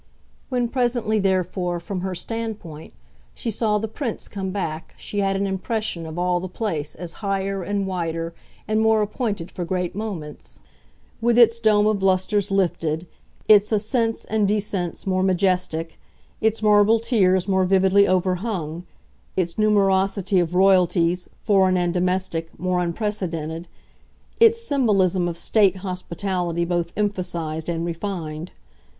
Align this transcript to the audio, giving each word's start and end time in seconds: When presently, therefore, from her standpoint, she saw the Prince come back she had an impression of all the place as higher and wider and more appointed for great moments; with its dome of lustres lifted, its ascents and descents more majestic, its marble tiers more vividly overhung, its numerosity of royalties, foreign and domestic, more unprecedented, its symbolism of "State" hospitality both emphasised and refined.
When 0.49 0.67
presently, 0.67 1.19
therefore, 1.19 1.79
from 1.79 2.01
her 2.01 2.15
standpoint, 2.15 2.93
she 3.35 3.51
saw 3.51 3.77
the 3.77 3.87
Prince 3.87 4.27
come 4.27 4.49
back 4.49 4.95
she 4.97 5.19
had 5.19 5.35
an 5.35 5.45
impression 5.45 6.07
of 6.07 6.17
all 6.17 6.39
the 6.39 6.47
place 6.49 6.95
as 6.95 7.11
higher 7.21 7.61
and 7.61 7.85
wider 7.85 8.33
and 8.67 8.81
more 8.81 9.03
appointed 9.03 9.51
for 9.51 9.63
great 9.63 9.93
moments; 9.93 10.59
with 11.21 11.37
its 11.37 11.59
dome 11.59 11.85
of 11.85 12.01
lustres 12.01 12.49
lifted, 12.49 13.05
its 13.47 13.71
ascents 13.71 14.25
and 14.25 14.47
descents 14.47 15.05
more 15.05 15.21
majestic, 15.21 15.99
its 16.41 16.63
marble 16.63 16.99
tiers 16.99 17.47
more 17.47 17.63
vividly 17.65 18.07
overhung, 18.07 18.87
its 19.37 19.53
numerosity 19.53 20.39
of 20.41 20.55
royalties, 20.55 21.29
foreign 21.43 21.77
and 21.77 21.93
domestic, 21.93 22.57
more 22.59 22.81
unprecedented, 22.81 23.67
its 24.39 24.59
symbolism 24.59 25.27
of 25.27 25.37
"State" 25.37 25.75
hospitality 25.85 26.65
both 26.65 26.91
emphasised 26.97 27.69
and 27.69 27.85
refined. 27.85 28.49